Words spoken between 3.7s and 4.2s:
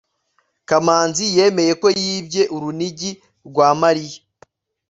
mariya